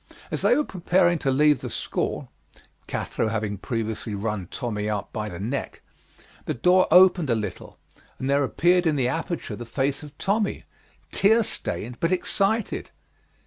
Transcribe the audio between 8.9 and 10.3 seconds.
the aperture the face of